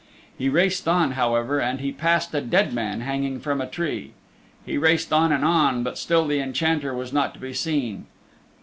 [0.35, 4.13] He raced on, however, and he passed a dead man hanging from a tree.
[4.65, 8.07] He raced on and on, but still the Enchanter was not to be seen.